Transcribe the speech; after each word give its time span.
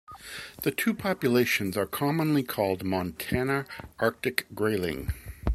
The 0.63 0.71
two 0.71 0.95
populations 0.95 1.77
are 1.77 1.85
commonly 1.85 2.41
called 2.41 2.83
Montana 2.83 3.67
Arctic 3.99 4.47
grayling. 4.55 5.13